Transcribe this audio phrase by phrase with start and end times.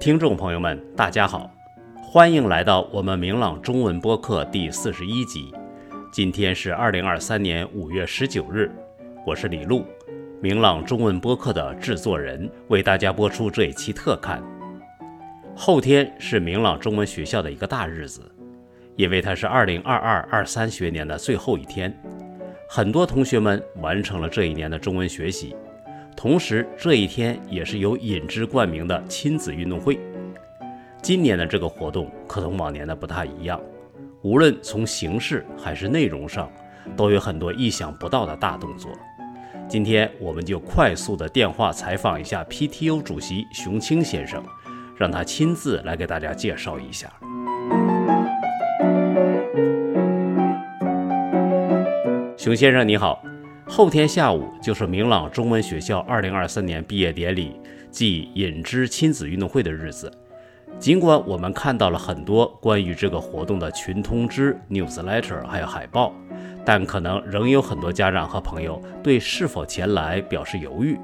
[0.00, 1.52] 听众朋友们，大家好，
[2.02, 5.52] 欢迎来到我们明朗中文播客第四十一集。
[6.10, 8.72] 今天是二零二三年五月十九日，
[9.26, 9.84] 我是李璐，
[10.40, 14.42] 明朗中文播客的制作人，为大家播出这一期特刊。
[15.54, 18.22] 后天是明朗中文学校的一个大日子，
[18.96, 21.94] 因为它是二零二二二三学年的最后一天，
[22.70, 25.54] 很多同学们完成了这一年的中文学习。
[26.20, 29.98] 同时，这一天也是由引之冠名的亲子运动会。
[31.00, 33.58] 今年的这个活动可同往年的不太一样，
[34.20, 36.52] 无论从形式还是内容上，
[36.94, 38.90] 都有很多意想不到的大动作。
[39.66, 44.44] 今天我们就快速的电话采访一下 PTO 主席熊青先生，
[44.98, 47.10] 让他亲自来给大家介绍一下。
[52.36, 53.24] 熊先生你好。
[53.72, 57.54] 后天下午就是明朗中文学校2023年毕业典礼
[57.92, 60.10] 暨引之亲子运动会的日子。
[60.80, 66.12] 尽管我们看到了很多关于这个活动的群通知、newsletter 还有海报，
[66.64, 70.98] 但可能仍有很多家长和朋友对是否前来表示犹豫。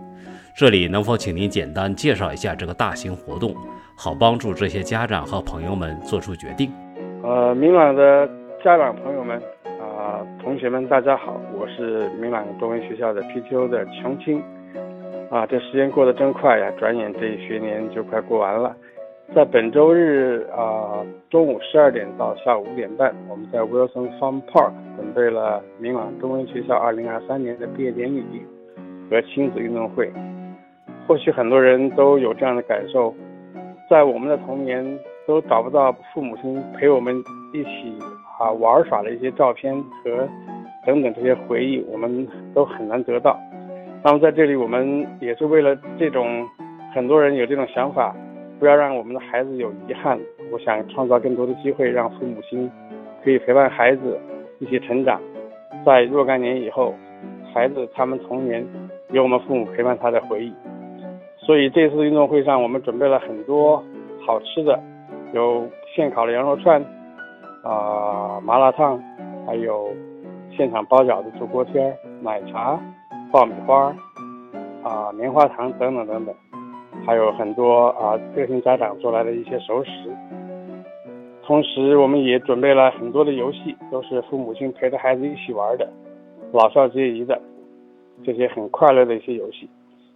[0.56, 3.54] 这里能否请您简单介绍一下这个大型活动，
[3.96, 6.72] 好帮助这些家长和朋友们做出决定？
[7.22, 8.28] 呃，明朗的
[8.64, 9.15] 家长朋友。
[10.46, 14.40] 同学们，大家好，我是明朗中文学校的 PTO 的琼青。
[15.28, 18.72] 啊，这时间过得真快呀，转眼这一学年就快过完了。
[19.34, 28.22] 在本周日啊，中午十二点到下午五点半，我们在 Wilson Farm Park 准备了明朗中文学校2023年的毕业典礼
[29.10, 30.12] 和亲子运动会。
[31.08, 33.12] 或许很多人都有这样的感受，
[33.90, 37.16] 在我们的童年都找不到父母亲陪我们
[37.52, 37.98] 一起。
[38.38, 39.74] 啊，玩耍的一些照片
[40.04, 40.28] 和
[40.84, 43.38] 等等这些回忆，我们都很难得到。
[44.04, 46.46] 那么在这里，我们也是为了这种
[46.94, 48.14] 很多人有这种想法，
[48.60, 50.18] 不要让我们的孩子有遗憾。
[50.52, 52.70] 我想创造更多的机会，让父母亲
[53.24, 54.18] 可以陪伴孩子
[54.60, 55.20] 一起成长。
[55.84, 56.94] 在若干年以后，
[57.52, 58.64] 孩子他们童年
[59.10, 60.52] 有我们父母陪伴他的回忆。
[61.38, 63.82] 所以这次运动会上，我们准备了很多
[64.24, 64.78] 好吃的，
[65.32, 66.84] 有现烤的羊肉串。
[67.66, 68.96] 啊，麻辣烫，
[69.44, 69.88] 还有
[70.56, 72.78] 现场包饺子、做锅贴、奶茶、
[73.32, 73.92] 爆米花，
[74.84, 76.34] 啊，棉花糖等等等等，
[77.04, 79.90] 还有很多啊个性家长做来的一些熟食。
[81.42, 85.88] 同时，我们也准备了很多的游戏，都是父母亲陪着孩子一起玩的，
[86.52, 87.40] 老少皆宜的
[88.24, 89.68] 这些很快乐的一些游戏，